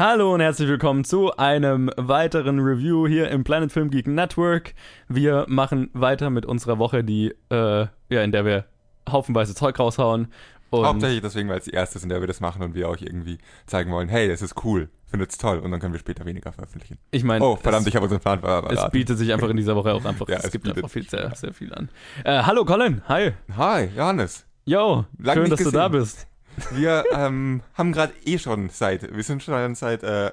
[0.00, 4.72] Hallo und herzlich willkommen zu einem weiteren Review hier im Planet Film Geek Network.
[5.08, 8.64] Wir machen weiter mit unserer Woche, die, äh, ja, in der wir
[9.06, 10.28] haufenweise Zeug raushauen.
[10.70, 12.88] Und Hauptsächlich deswegen, weil es die erste ist, in der wir das machen und wir
[12.88, 13.36] euch irgendwie
[13.66, 16.96] zeigen wollen, hey, das ist cool, findet's toll und dann können wir später weniger veröffentlichen.
[17.10, 18.74] ich meine, Oh, verdammt, es, ich habe unseren Plan verraten.
[18.74, 21.06] es bietet sich einfach in dieser Woche auch einfach, Ja, es, es gibt einfach viel,
[21.10, 21.90] sehr, sehr viel an.
[22.24, 23.32] Äh, hallo Colin, hi.
[23.54, 24.46] Hi, Johannes.
[24.64, 26.00] Yo, Lang schön, dass du da gesehen.
[26.00, 26.26] bist.
[26.72, 30.32] Wir ähm, haben gerade eh schon seit, wir sind schon seit äh,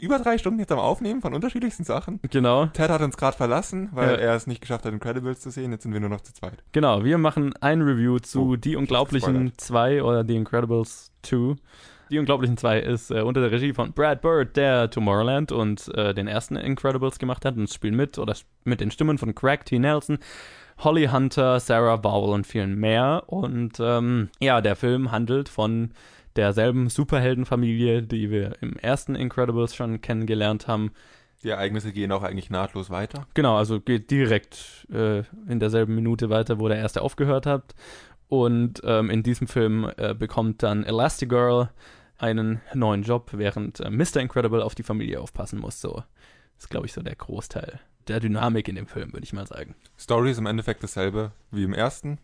[0.00, 2.18] über drei Stunden jetzt am Aufnehmen von unterschiedlichsten Sachen.
[2.30, 4.16] Genau, Ted hat uns gerade verlassen, weil Ja.
[4.16, 5.70] er es nicht geschafft hat, Incredibles zu sehen.
[5.72, 6.62] Jetzt sind wir nur noch zu zweit.
[6.72, 7.04] genau.
[7.04, 11.54] Wir machen ein Review zu Oh, Die Unglaublichen 2 oder The Incredibles 2.
[12.10, 16.12] Die Unglaublichen 2 ist äh, unter der Regie von Brad Bird, der Tomorrowland und äh,
[16.12, 19.64] den ersten Incredibles gemacht hat und es spielen mit oder mit den Stimmen von Craig
[19.64, 19.78] T.
[19.78, 20.18] Nelson,
[20.78, 23.24] Holly Hunter, Sarah Vowell und vielen mehr.
[23.26, 25.90] Und ähm, ja, der Film handelt von
[26.36, 30.92] derselben Superheldenfamilie, die wir im ersten Incredibles schon kennengelernt haben.
[31.42, 33.26] Die Ereignisse gehen auch eigentlich nahtlos weiter.
[33.34, 37.74] Genau, also geht direkt äh, in derselben Minute weiter, wo der erste aufgehört hat.
[38.28, 41.70] Und ähm, in diesem Film äh, bekommt dann Elastigirl
[42.18, 44.16] einen neuen Job, während äh, Mr.
[44.16, 45.80] Incredible auf die Familie aufpassen muss.
[45.80, 46.02] So
[46.58, 49.74] ist, glaube ich, so der Großteil der Dynamik in dem Film, würde ich mal sagen.
[49.98, 52.18] Story ist im Endeffekt dasselbe wie im ersten.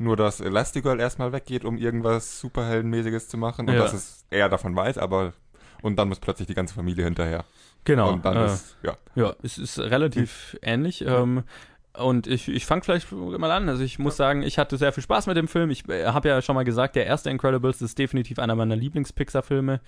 [0.00, 3.68] Nur, dass Elastigirl erstmal weggeht, um irgendwas Superheldenmäßiges zu machen.
[3.68, 3.80] Und Ja.
[3.82, 5.32] dass es er davon weiß, aber.
[5.82, 7.44] Und dann muss plötzlich die ganze Familie hinterher.
[7.84, 8.12] Genau.
[8.12, 8.76] Und dann äh, ist.
[8.82, 8.96] Ja.
[9.14, 11.04] Ja, es ist relativ ähnlich.
[11.06, 11.42] Ähm,
[11.94, 13.68] und ich, ich fange vielleicht mal an.
[13.68, 15.70] Also ich muss sagen, ich hatte sehr viel Spaß mit dem Film.
[15.70, 19.80] Ich äh, habe ja schon mal gesagt, der erste Incredibles ist definitiv einer meiner Lieblings-Pixar-Filme.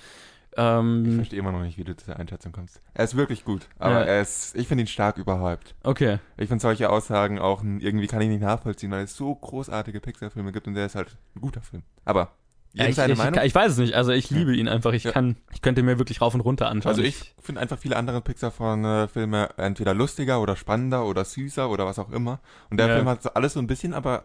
[0.52, 2.80] Ich Ähm, verstehe immer noch nicht, wie du zu der Einschätzung kommst.
[2.94, 4.04] Er ist wirklich gut, aber Ja.
[4.04, 4.56] er ist.
[4.56, 5.74] Ich finde ihn stark überhyped.
[5.84, 6.18] okay.
[6.36, 10.50] Ich finde solche Aussagen auch irgendwie kann ich nicht nachvollziehen, weil es so großartige Pixar-Filme
[10.50, 11.82] gibt und der ist halt ein guter Film.
[12.04, 12.32] Aber.
[12.72, 13.42] Ja, ich, ich, Meinung.
[13.44, 13.94] ich weiß es nicht.
[13.94, 14.92] Also ich liebe ihn einfach.
[14.92, 15.10] Ich Ja.
[15.12, 16.90] kann, ich könnte mir wirklich rauf und runter anschauen.
[16.90, 21.24] Also ich finde einfach viele andere Pixar von äh, Filme entweder lustiger oder spannender oder
[21.24, 22.38] süßer oder was auch immer.
[22.70, 22.94] Und der Ja.
[22.96, 24.24] Film hat so alles so ein bisschen, aber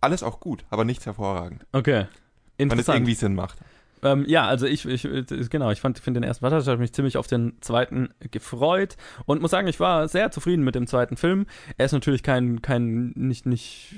[0.00, 1.66] alles auch gut, aber nichts hervorragend.
[1.72, 2.06] Okay.
[2.58, 2.96] Wenn es Interessant.
[2.98, 3.58] irgendwie Sinn macht.
[4.06, 5.02] Ähm, ja, also ich, ich
[5.50, 8.96] genau, ich finde den ersten Vater, ich habe mich ziemlich auf den zweiten gefreut
[9.26, 11.46] und muss sagen, ich war sehr zufrieden mit dem zweiten Film.
[11.76, 13.94] Er ist natürlich kein, kein, nicht, nicht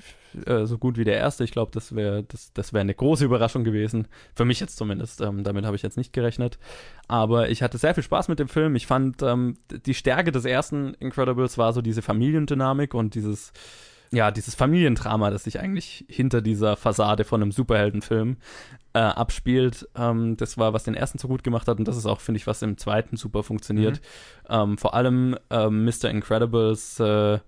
[0.46, 1.44] äh, so gut wie der erste.
[1.44, 4.08] Ich glaube, das wäre, das, das wäre eine große Überraschung gewesen.
[4.34, 5.20] Für mich jetzt zumindest.
[5.20, 6.58] Ähm, damit habe ich jetzt nicht gerechnet.
[7.06, 8.76] Aber ich hatte sehr viel Spaß mit dem Film.
[8.76, 13.52] Ich fand, ähm, die Stärke des ersten Incredibles war so diese Familiendynamik und dieses,
[14.10, 18.36] ja, dieses Familiendrama, das sich eigentlich hinter dieser Fassade von einem Superheldenfilm
[18.94, 19.88] äh, abspielt.
[19.96, 22.38] Ähm, das war, was den ersten so gut gemacht hat und das ist auch, finde
[22.38, 24.00] ich, was im zweiten super funktioniert.
[24.48, 26.10] Ähm, vor allem ähm, Mr.
[26.10, 27.38] Incredibles äh,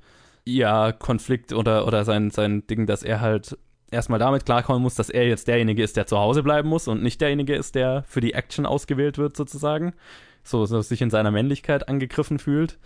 [0.45, 3.57] ja, Konflikt oder, oder sein, sein Ding, dass er halt
[3.91, 7.03] erstmal damit klarkommen muss, dass er jetzt derjenige ist, der zu Hause bleiben muss und
[7.03, 9.95] nicht derjenige ist, der für die Action ausgewählt wird, sozusagen.
[10.43, 12.79] So, so sich in seiner Männlichkeit angegriffen fühlt.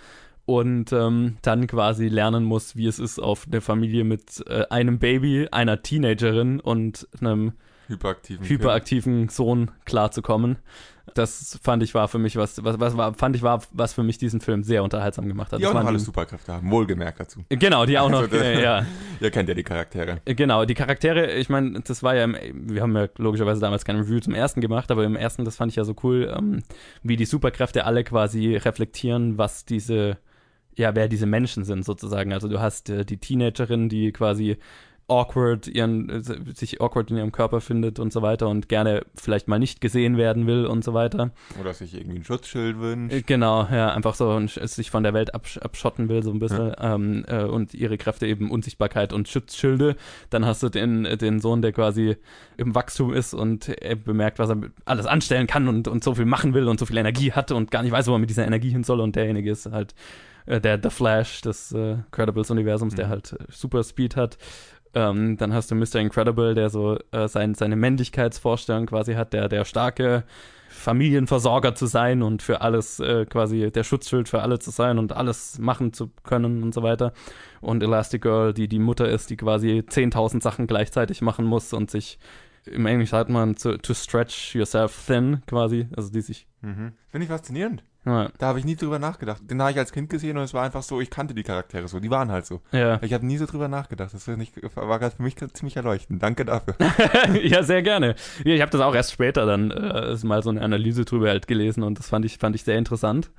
[0.46, 4.98] Und ähm, dann quasi lernen muss, wie es ist, auf eine Familie mit äh, einem
[4.98, 7.52] Baby, einer Teenagerin und einem
[7.88, 8.46] Hyperaktiven.
[8.46, 10.58] hyperaktiven Sohn klarzukommen.
[11.12, 14.02] Das fand ich war für mich was, was, was war, fand ich war, was für
[14.02, 15.58] mich diesen Film sehr unterhaltsam gemacht hat.
[15.58, 16.70] Die Das auch noch alle Superkräfte haben.
[16.70, 17.44] Wohlgemerkt dazu.
[17.50, 18.86] Genau, die auch noch, Also, äh, ja.
[19.20, 20.20] Ihr kennt ja die Charaktere.
[20.24, 22.36] Genau, die Charaktere, ich meine, das war ja, im,
[22.70, 25.72] wir haben ja logischerweise damals kein Review zum ersten gemacht, aber im ersten, das fand
[25.72, 26.62] ich ja so cool, ähm,
[27.02, 30.16] wie die Superkräfte alle quasi reflektieren, was diese,
[30.76, 32.32] ja, wer diese Menschen sind sozusagen.
[32.32, 34.56] Also du hast äh, die Teenagerin, die quasi
[35.06, 36.22] awkward ihren, äh,
[36.54, 40.16] sich awkward in ihrem Körper findet und so weiter und gerne vielleicht mal nicht gesehen
[40.16, 41.30] werden will und so weiter.
[41.60, 43.26] Oder sich irgendwie ein Schutzschild Äh, wünscht.
[43.26, 46.72] Genau, ja, einfach so und sich von der Welt absch abschotten will, so ein bisschen.
[46.80, 49.96] Ähm, äh, und ihre Kräfte eben Unsichtbarkeit und Schutzschilde.
[50.30, 52.16] Dann hast du den, äh, den Sohn, der quasi
[52.56, 54.56] im Wachstum ist und er bemerkt, was er
[54.86, 57.70] alles anstellen kann und, und so viel machen will und so viel Energie hat und
[57.70, 59.00] gar nicht weiß, wo er mit dieser Energie hin soll.
[59.00, 59.94] Und derjenige ist halt
[60.46, 63.10] äh, der The Flash des äh, Credibles-Universums, der Mhm.
[63.10, 64.38] halt äh, Super Speed hat.
[64.96, 65.96] Ähm, dann hast du Mr.
[65.96, 70.22] Incredible, der so äh, sein, seine Männlichkeitsvorstellung quasi hat, der, der starke
[70.68, 75.12] Familienversorger zu sein und für alles äh, quasi der Schutzschild für alle zu sein und
[75.12, 77.12] alles machen zu können und so weiter.
[77.60, 82.18] Und Elastigirl, die die Mutter ist, die quasi 10.000 Sachen gleichzeitig machen muss und sich,
[82.66, 86.92] im Englisch sagt man, to, to stretch yourself thin quasi, also die sich, Mhm.
[87.08, 87.84] Finde ich faszinierend.
[88.04, 89.42] Ja, Da habe ich nie drüber nachgedacht.
[89.50, 91.88] Den habe ich als Kind gesehen und es war einfach so, ich kannte die Charaktere
[91.88, 92.00] so.
[92.00, 92.60] Die waren halt so.
[92.72, 93.02] ja.
[93.02, 94.12] Ich habe nie so drüber nachgedacht.
[94.12, 96.22] Das war, nicht, war für mich ziemlich erleuchtend.
[96.22, 96.74] Danke dafür.
[97.42, 98.14] ja, sehr gerne.
[98.44, 101.82] Ich habe das auch erst später dann äh, mal so eine Analyse drüber halt gelesen
[101.82, 103.30] und das fand ich, fand ich sehr interessant.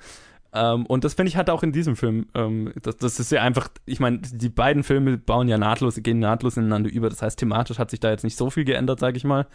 [0.56, 2.28] Ähm, und das finde ich halt auch in diesem Film.
[2.34, 6.20] Ähm, das, das ist ja einfach, ich meine, die beiden Filme bauen ja nahtlos, gehen
[6.20, 7.10] nahtlos ineinander über.
[7.10, 9.48] Das heißt, thematisch hat sich da jetzt nicht so viel geändert, sage ich mal.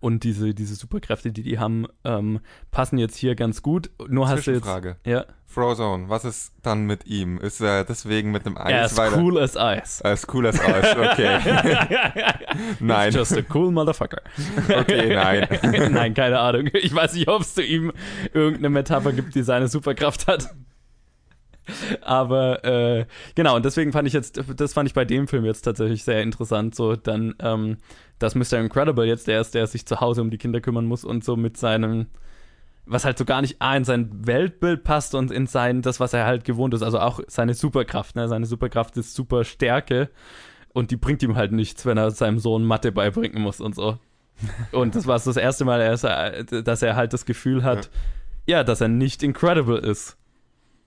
[0.00, 2.40] Und diese, diese Superkräfte, die die haben, ähm,
[2.70, 3.90] passen jetzt hier ganz gut.
[4.08, 4.62] Nur hast du jetzt.
[4.62, 4.96] Zwischenfrage.
[5.06, 7.38] Ja, Frozone, was ist dann mit ihm?
[7.38, 10.02] Ist er deswegen mit dem Eis er ist weil er- cool as ice.
[10.06, 11.38] Ist cool as Eis, okay.
[12.80, 13.12] nein.
[13.12, 14.20] Just a cool motherfucker.
[14.68, 15.48] Okay, nein.
[15.92, 16.68] Nein, keine Ahnung.
[16.74, 17.92] Ich weiß nicht, ob es zu ihm
[18.34, 20.54] irgendeine Metapher gibt, die seine Superkraft hat.
[22.00, 25.62] Aber äh, genau, und deswegen fand ich jetzt, das fand ich bei dem Film jetzt
[25.62, 27.78] tatsächlich sehr interessant, so dann, ähm,
[28.18, 28.54] dass Mr.
[28.54, 31.36] Incredible jetzt der ist, der sich zu Hause um die Kinder kümmern muss und so
[31.36, 32.06] mit seinem,
[32.86, 36.12] was halt so gar nicht A, in sein Weltbild passt und in sein, das, was
[36.12, 38.28] er halt gewohnt ist, also auch seine Superkraft, ne?
[38.28, 40.10] Seine Superkraft ist super Stärke
[40.72, 43.98] und die bringt ihm halt nichts, wenn er seinem Sohn Mathe beibringen muss und so.
[44.70, 47.90] Und das war das erste Mal, äh, dass er halt das Gefühl hat,
[48.46, 50.17] ja, dass er nicht incredible ist.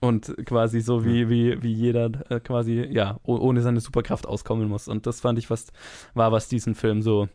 [0.02, 4.68] Und quasi so wie, wie, wie jeder äh, quasi, ja, oh- ohne seine Superkraft auskommen
[4.68, 4.88] muss.
[4.88, 5.68] Und das fand ich was,
[6.14, 7.28] war, was diesen Film so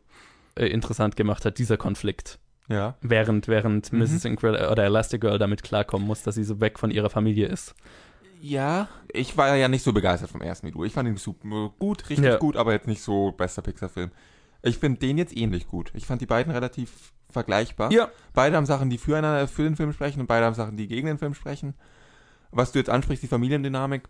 [0.56, 2.40] äh, interessant gemacht hat, dieser Konflikt.
[2.68, 2.96] Ja.
[3.02, 4.00] Während, während Mhm.
[4.00, 4.26] Mrs.
[4.26, 7.74] Incredible oder Elastigirl damit klarkommen muss, dass sie so weg von ihrer Familie ist.
[8.42, 8.90] Ja.
[9.14, 10.84] Ich war ja nicht so begeistert vom ersten wie du.
[10.84, 12.38] Ich fand ihn super gut, richtig Ja.
[12.38, 14.12] gut, aber jetzt nicht so bester Pixar-Film.
[14.62, 15.92] Ich finde den jetzt ähnlich gut.
[15.94, 17.92] Ich fand die beiden relativ vergleichbar.
[17.94, 18.10] Ja.
[18.34, 21.08] Beide haben Sachen, die füreinander für den Film sprechen und beide haben Sachen, die gegen
[21.08, 21.74] den Film sprechen.
[22.52, 24.04] Was du jetzt ansprichst, die Familiendynamik,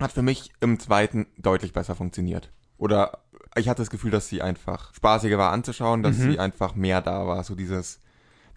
[0.00, 2.50] hat für mich im zweiten deutlich besser funktioniert.
[2.78, 3.18] Oder
[3.56, 6.30] ich hatte das Gefühl, dass sie einfach spaßiger war anzuschauen, dass Mhm.
[6.32, 7.44] sie einfach mehr da war.
[7.44, 8.00] So dieses,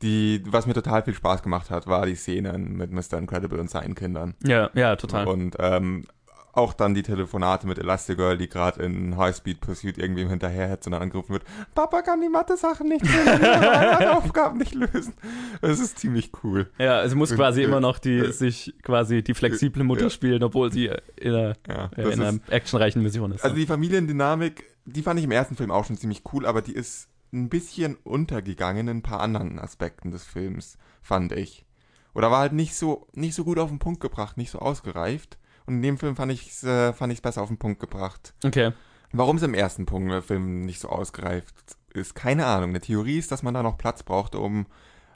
[0.01, 3.17] die, was mir total viel Spaß gemacht hat, war die Szenen mit Mr.
[3.17, 4.35] Incredible und seinen Kindern.
[4.43, 5.27] Ja, ja, total.
[5.27, 6.05] Und ähm,
[6.53, 10.91] auch dann die Telefonate mit Elastigirl, die gerade in High Speed Pursuit irgendwem hinterherhetzt und
[10.93, 15.15] dann angerufen wird, Papa kann die Mathe-Sachen nicht lösen, meine Aufgaben nicht lösen.
[15.61, 16.69] Das ist ziemlich cool.
[16.77, 20.03] Ja, sie muss Und, quasi äh, immer noch die, äh, sich quasi die flexible Mutter
[20.03, 20.09] ja.
[20.11, 23.43] spielen, obwohl sie in einer, Ja, äh, in einer ist, actionreichen Mission ist.
[23.43, 26.73] also die Familiendynamik, die fand ich im ersten Film auch schon ziemlich cool, aber die
[26.73, 31.65] ist ein bisschen untergegangen in ein paar anderen Aspekten des Films, fand ich.
[32.13, 35.39] Oder war halt nicht so, nicht so gut auf den Punkt gebracht, nicht so ausgereift.
[35.65, 38.33] Und in dem Film fand ich es äh, fand ich's besser auf den Punkt gebracht.
[38.45, 38.71] okay.
[39.15, 41.53] Warum es im ersten Punkt der Film nicht so ausgereift
[41.93, 42.71] ist, keine Ahnung.
[42.71, 44.65] Eine Theorie ist, dass man da noch Platz brauchte, um,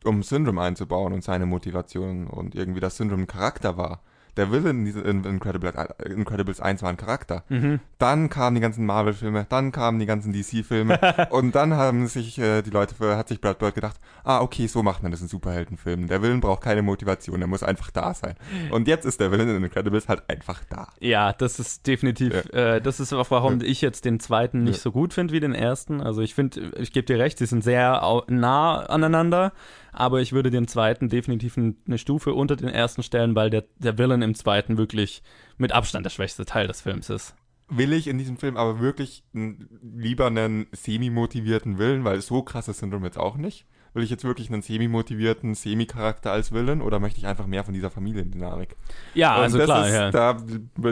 [0.03, 4.03] um Syndrome einzubauen und seine Motivation und irgendwie das Syndrome Charakter war.
[4.37, 5.73] Der Villain in, in Incredibles,
[6.05, 7.43] Incredibles 1 war ein Charakter.
[7.49, 7.79] Mhm.
[7.97, 10.99] Dann kamen die ganzen Marvel-Filme, dann kamen die ganzen DC-Filme
[11.31, 14.67] und dann haben sich äh, die Leute, für, hat sich Brad Bird gedacht, ah, okay,
[14.67, 16.07] so macht man das in Superheldenfilmen.
[16.07, 18.35] Der Villain braucht keine Motivation, der muss einfach da sein.
[18.71, 20.89] Und jetzt ist der Villain in Incredibles halt einfach da.
[20.99, 24.81] Ja, das ist definitiv, äh, das ist auch, warum ich jetzt den zweiten nicht Ja.
[24.83, 25.99] so gut finde wie den ersten.
[26.01, 29.53] Also ich finde, ich gebe dir recht, sie sind sehr nah aneinander,
[29.91, 33.97] aber ich würde den zweiten definitiv eine Stufe unter den ersten stellen, weil der, der
[33.97, 35.23] Villain im zweiten wirklich
[35.57, 37.35] mit Abstand der schwächste Teil des Films ist.
[37.69, 42.79] will ich in diesem Film aber wirklich lieber einen semi-motivierten Willen, weil so krass ist
[42.79, 43.65] Syndrom jetzt auch nicht.
[43.93, 47.73] Will ich jetzt wirklich einen semi-motivierten Semi-Charakter als Willen oder möchte ich einfach mehr von
[47.73, 48.75] dieser Familiendynamik?
[49.15, 50.11] Ja, Und also das klar, ist, ja.
[50.11, 50.37] da,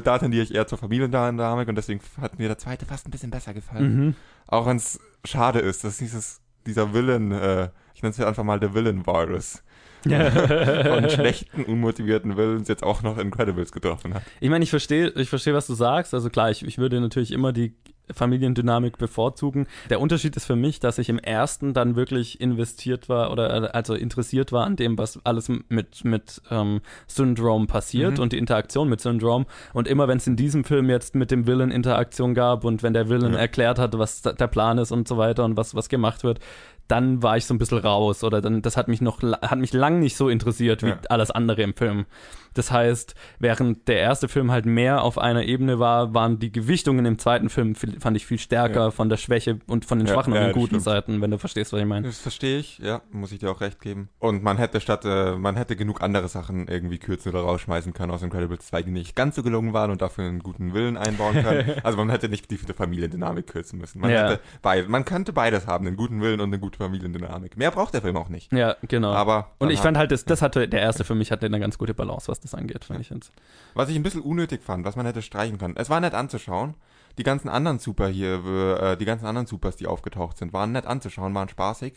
[0.01, 3.29] da tendiere ich eher zur Familiendynamik und deswegen hat mir der zweite fast ein bisschen
[3.29, 4.05] besser gefallen.
[4.07, 4.15] Mhm.
[4.47, 8.43] Auch wenn es schade ist, dass dieses, dieser Willen, äh, ich nenne es jetzt einfach
[8.43, 9.63] mal der Willen-Virus,
[10.05, 14.21] von schlechten, unmotivierten Willens jetzt auch noch Incredibles getroffen hat.
[14.39, 16.13] Ich meine, ich verstehe, ich verstehe, was du sagst.
[16.13, 17.73] Also klar, ich, ich würde natürlich immer die
[18.13, 19.65] Familiendynamik bevorzugen.
[19.89, 23.95] Der Unterschied ist für mich, dass ich im ersten dann wirklich investiert war oder also
[23.95, 28.23] interessiert war an dem, was alles mit, mit ähm, Syndrome passiert Mhm.
[28.23, 29.47] und die Interaktion mit Syndrome.
[29.73, 32.93] Und immer wenn es in diesem Film jetzt mit dem Villain Interaktion gab und wenn
[32.93, 33.39] der Villain Ja.
[33.39, 36.39] erklärt hat, was der Plan ist und so weiter und was, was gemacht wird,
[36.87, 39.73] dann war ich so ein bisschen raus oder dann, das hat mich noch, hat mich
[39.73, 40.99] lang nicht so interessiert wie Ja.
[41.09, 42.05] alles andere im Film.
[42.53, 47.05] Das heißt, während der erste Film halt mehr auf einer Ebene war, waren die Gewichtungen
[47.05, 48.91] im zweiten Film, viel- fand ich viel stärker Ja.
[48.91, 50.79] von der Schwäche und von den Ja, schwachen und den guten.
[50.79, 52.07] Seiten, wenn du verstehst, was ich meine.
[52.07, 54.07] Das verstehe ich, ja, muss ich dir auch recht geben.
[54.19, 58.11] Und man hätte statt, äh, man hätte genug andere Sachen irgendwie kürzen oder rausschmeißen können
[58.13, 61.33] aus Incredibles 2, die nicht ganz so gelungen waren und dafür einen guten Willen einbauen
[61.43, 61.73] können.
[61.83, 63.99] also man hätte nicht die Familiendynamik kürzen müssen.
[63.99, 64.39] Man, hätte
[64.87, 67.57] man könnte beides haben, einen guten Willen und eine gute Familiendynamik.
[67.57, 68.51] Mehr braucht der Film auch nicht.
[68.53, 69.13] Ja, genau.
[69.13, 71.77] Aber und ich fand halt, das, das hatte, der erste für mich hatte eine ganz
[71.77, 73.31] gute Balance, was das angeht, fand ich jetzt.
[73.73, 75.75] Was ich ein bisschen unnötig fand, was man hätte streichen können.
[75.77, 76.75] Es war nett anzuschauen.
[77.17, 78.43] Die ganzen anderen Super hier,
[78.81, 81.93] äh, die ganzen anderen Supers, die aufgetaucht sind, waren nett anzuschauen, waren spaßig.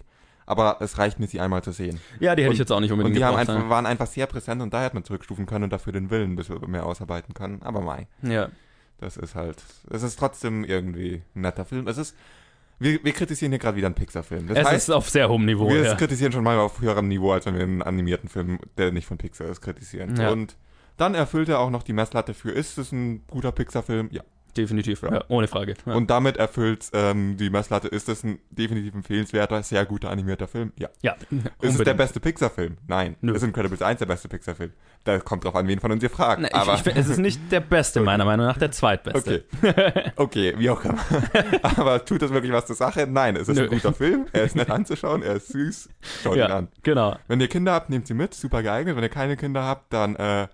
[0.46, 2.00] Aber es reicht mir, sie einmal zu sehen.
[2.20, 3.84] Ja, die hätte Und- ich jetzt auch nicht Und unbedingt die haben gebraucht, einfach, waren
[3.84, 6.58] einfach sehr präsent und da hätte man zurückstufen können und dafür den Willen ein bisschen
[6.70, 7.60] mehr ausarbeiten können.
[7.62, 8.30] Aber mei, ja.
[8.32, 8.48] ja.
[8.98, 11.86] das ist halt, es ist trotzdem irgendwie ein netter Film.
[11.86, 12.16] Es ist,
[12.78, 14.48] wir, wir kritisieren hier gerade wieder einen Pixar-Film.
[14.48, 15.94] Das Es heißt, ist auf sehr hohem Niveau, wir ja.
[15.94, 19.18] kritisieren schon mal auf höherem Niveau, als wenn wir einen animierten Film, der nicht von
[19.18, 20.16] Pixar ist, kritisieren.
[20.16, 20.30] Ja.
[20.30, 20.56] Und
[20.96, 24.08] dann erfüllt er auch noch die Messlatte für, ist es ein guter Pixar-Film?
[24.12, 24.22] Ja.
[24.56, 25.24] Definitiv, Ja.
[25.28, 25.74] ohne Frage.
[25.86, 25.94] Ja.
[25.94, 27.88] Und damit erfüllt ähm, die Messlatte.
[27.88, 30.72] Ist es ein definitiv empfehlenswerter, sehr guter animierter Film?
[30.78, 30.88] Ja.
[31.02, 31.14] ja,
[31.60, 32.76] Ist es der beste Pixar-Film?
[32.86, 33.16] Nein.
[33.20, 33.34] Nö.
[33.34, 34.72] Ist Incredibles 1 der beste Pixar-Film?
[35.04, 36.40] Da kommt drauf an, wen von uns ihr fragt.
[36.42, 39.44] Na, ich, aber ich, find, es ist nicht der beste, meiner Meinung nach, der zweitbeste.
[39.62, 40.12] Okay.
[40.16, 40.98] Okay, wie auch immer.
[41.62, 43.06] Aber tut das wirklich was zur Sache?
[43.08, 43.64] Nein, es ist Nö.
[43.64, 44.26] ein guter Film.
[44.32, 45.88] Er ist nett anzuschauen, er ist süß.
[46.22, 46.68] Schaut ihn Ja, an.
[46.82, 47.16] genau.
[47.28, 48.96] Wenn ihr Kinder habt, nehmt sie mit, super geeignet.
[48.96, 50.48] Wenn ihr keine Kinder habt, dann äh,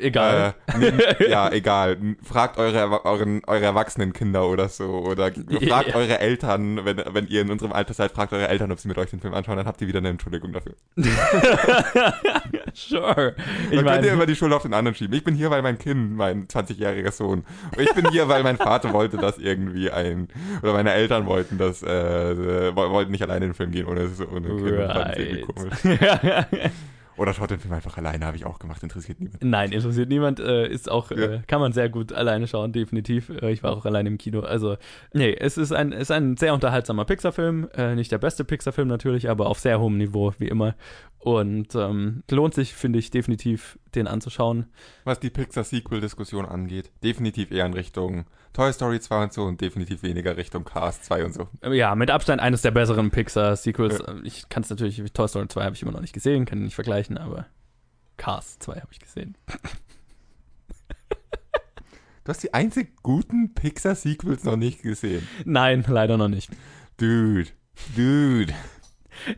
[0.00, 0.54] Egal.
[0.66, 1.96] Äh, ja, egal.
[2.22, 4.84] Fragt eure, euren, eure erwachsenen Kinder oder so.
[4.84, 5.94] Oder fragt Ja.
[5.94, 8.98] eure Eltern, wenn, wenn ihr in unserem Alter seid, fragt eure Eltern, ob sie mit
[8.98, 9.56] euch den Film anschauen.
[9.56, 10.74] Dann habt ihr wieder eine Entschuldigung dafür.
[12.74, 13.34] sure.
[13.70, 15.16] Ich Dann könnt ihr immer die Schuld auf den anderen schieben.
[15.16, 17.44] Ich bin hier, weil mein Kind, mein 20-jähriger Sohn.
[17.76, 20.28] Ich bin hier, weil mein Vater wollte, dass irgendwie ein,
[20.62, 24.08] oder meine Eltern wollten, dass, äh, woll- wollten nicht alleine in den Film gehen ohne,
[24.32, 24.60] ohne Kind.
[24.60, 26.70] Und fanden es irgendwie komisch.
[27.18, 29.42] Oder schaut den Film einfach alleine, habe ich auch gemacht, interessiert niemand.
[29.44, 30.40] Nein, interessiert niemand.
[30.40, 31.16] Äh, ist auch, Ja.
[31.16, 33.28] äh, kann man sehr gut alleine schauen, definitiv.
[33.28, 34.40] Äh, ich war auch alleine im Kino.
[34.40, 34.76] Also,
[35.12, 37.68] nee, es ist ein, ist ein sehr unterhaltsamer Pixar-Film.
[37.74, 40.74] Äh, nicht der beste Pixar-Film natürlich, aber auf sehr hohem Niveau, wie immer.
[41.18, 44.66] Und ähm, lohnt sich, finde ich, definitiv, den anzuschauen.
[45.04, 50.02] Was die Pixar-Sequel-Diskussion angeht, definitiv eher in Richtung Toy Story 2 und so und definitiv
[50.02, 51.48] weniger Richtung Cars 2 und so.
[51.62, 54.00] Äh, Ja, mit Abstand eines der besseren Pixar-Sequels.
[54.00, 56.58] Äh, Ich kann es natürlich, Toy Story 2 habe ich immer noch nicht gesehen, kann
[56.58, 57.46] ihn nicht vergleichen, aber
[58.18, 59.36] Cars 2 habe ich gesehen.
[62.24, 65.26] Du hast die einzig guten Pixar-Sequels noch nicht gesehen.
[65.46, 66.50] Nein, leider noch nicht.
[66.98, 67.46] Dude.
[67.96, 68.52] Dude.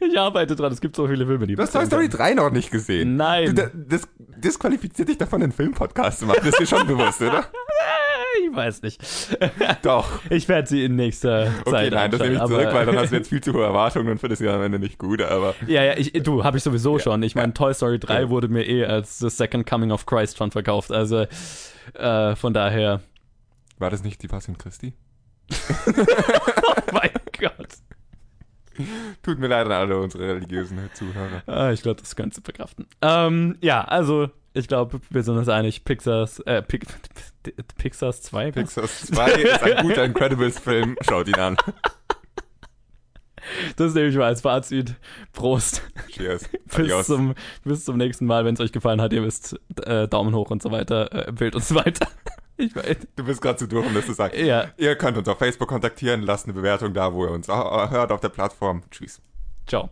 [0.00, 2.50] Ich arbeite dran, es gibt so viele Filme, die Du hast Toy Story 3 noch
[2.50, 3.14] nicht gesehen.
[3.16, 3.54] Nein.
[3.54, 6.40] Du, da- das disqualifiziert dich davon, einen Filmpodcast zu machen.
[6.40, 7.44] Das ist dir schon bewusst, oder?
[8.50, 9.00] Ich weiß nicht.
[9.82, 10.20] Doch.
[10.30, 13.10] Ich werde sie in nächster Okay, Zeit nein, das nehme ich zurück, weil dann hast
[13.12, 15.82] du jetzt viel zu hohe Erwartungen und findest sie am Ende nicht gut, aber Ja,
[15.84, 17.22] ja, ich, du, habe ich sowieso schon.
[17.22, 17.52] Ich meine, Ja.
[17.54, 18.28] Toy Story 3 Ja.
[18.30, 20.90] wurde mir eh als The Second Coming of Christ schon verkauft.
[20.92, 21.26] Also,
[21.94, 23.00] äh, von daher.
[23.78, 24.94] war das nicht die Passion Christi?
[25.86, 27.68] Oh mein Gott.
[29.22, 31.42] Tut mir leid an alle unsere religiösen Zuhörer.
[31.46, 32.86] Ah, ich glaube, das du verkraften.
[33.02, 35.84] Ähm, ja, also, ich glaube, wir sind uns einig.
[35.84, 36.86] Pixars, äh, Pix,
[37.78, 38.52] Pixars 2?
[38.52, 40.96] Pixars 2 ist ein guter Incredibles-Film.
[41.02, 41.56] Schaut ihn an.
[43.76, 44.94] Das nehme ich mal als Fazit.
[45.32, 45.82] Prost.
[46.08, 46.48] Cheers.
[46.76, 48.44] Bis zum, bis zum nächsten Mal.
[48.44, 51.12] Wenn es euch gefallen hat, ihr wisst, äh, Daumen hoch und so weiter.
[51.12, 52.06] Äh, empfehlt uns weiter.
[52.58, 52.98] Ich weiß.
[53.16, 54.36] Du bist gerade zu durch, um das zu sagen.
[54.44, 58.12] Ja, Ihr könnt uns auf Facebook kontaktieren, lasst eine Bewertung da, wo ihr uns hört
[58.12, 58.82] auf der Plattform.
[58.90, 59.20] Tschüss.
[59.66, 59.88] ciao.